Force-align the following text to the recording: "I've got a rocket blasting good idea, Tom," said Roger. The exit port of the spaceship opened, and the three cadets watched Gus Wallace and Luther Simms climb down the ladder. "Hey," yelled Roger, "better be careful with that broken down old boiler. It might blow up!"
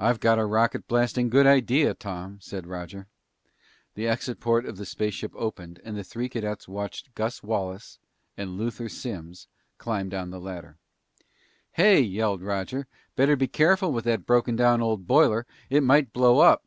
"I've 0.00 0.18
got 0.18 0.40
a 0.40 0.44
rocket 0.46 0.88
blasting 0.88 1.30
good 1.30 1.46
idea, 1.46 1.94
Tom," 1.94 2.40
said 2.40 2.66
Roger. 2.66 3.06
The 3.94 4.08
exit 4.08 4.40
port 4.40 4.66
of 4.66 4.78
the 4.78 4.84
spaceship 4.84 5.30
opened, 5.36 5.80
and 5.84 5.96
the 5.96 6.02
three 6.02 6.28
cadets 6.28 6.66
watched 6.66 7.14
Gus 7.14 7.40
Wallace 7.40 8.00
and 8.36 8.56
Luther 8.58 8.88
Simms 8.88 9.46
climb 9.78 10.08
down 10.08 10.30
the 10.30 10.40
ladder. 10.40 10.78
"Hey," 11.70 12.00
yelled 12.00 12.42
Roger, 12.42 12.88
"better 13.14 13.36
be 13.36 13.46
careful 13.46 13.92
with 13.92 14.06
that 14.06 14.26
broken 14.26 14.56
down 14.56 14.82
old 14.82 15.06
boiler. 15.06 15.46
It 15.70 15.82
might 15.84 16.12
blow 16.12 16.40
up!" 16.40 16.64